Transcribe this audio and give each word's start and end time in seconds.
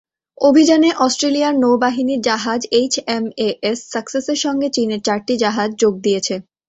অভিযানে 0.41 0.89
অস্ট্রেলিয়ার 0.99 1.53
নৌবাহিনীর 1.57 2.21
জাহাজ 2.21 2.61
এইচএমএএস 2.71 3.79
সাকসেসের 3.91 4.39
সঙ্গে 4.45 4.67
চীনের 4.69 5.01
চারটি 5.03 5.33
জাহাজ 5.43 5.69
যোগ 5.81 5.93
দিয়েছে। 6.05 6.35